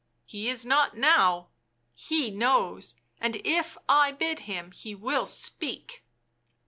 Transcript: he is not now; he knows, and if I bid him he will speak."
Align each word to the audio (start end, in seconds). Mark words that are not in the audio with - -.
he 0.25 0.49
is 0.49 0.65
not 0.65 0.97
now; 0.97 1.49
he 1.93 2.31
knows, 2.31 2.95
and 3.19 3.35
if 3.45 3.77
I 3.87 4.11
bid 4.11 4.39
him 4.49 4.71
he 4.71 4.95
will 4.95 5.27
speak." 5.27 6.03